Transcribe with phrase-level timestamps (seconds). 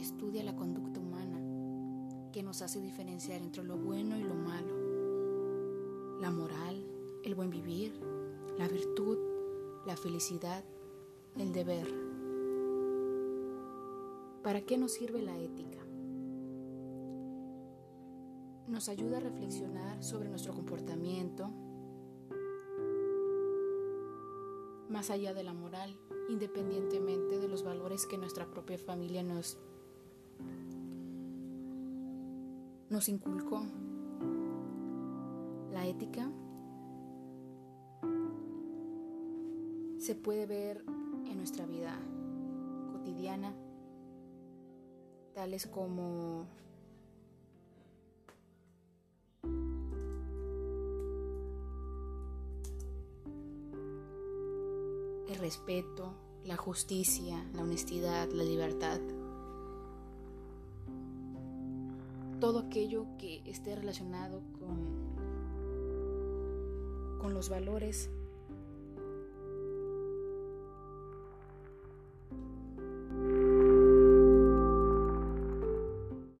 [0.00, 6.30] estudia la conducta humana, que nos hace diferenciar entre lo bueno y lo malo, la
[6.30, 6.84] moral,
[7.24, 7.92] el buen vivir,
[8.58, 9.18] la virtud,
[9.86, 10.64] la felicidad,
[11.36, 11.86] el deber.
[14.42, 15.78] ¿Para qué nos sirve la ética?
[18.68, 21.50] Nos ayuda a reflexionar sobre nuestro comportamiento,
[24.88, 25.96] más allá de la moral,
[26.28, 29.58] independientemente de los valores que nuestra propia familia nos
[32.90, 33.62] nos inculcó.
[35.72, 36.30] La ética
[39.98, 40.84] se puede ver
[41.26, 41.96] en nuestra vida
[42.92, 43.54] cotidiana,
[45.34, 46.46] tales como
[55.28, 59.00] el respeto, la justicia, la honestidad, la libertad.
[62.40, 65.18] Todo aquello que esté relacionado con,
[67.20, 68.10] con los valores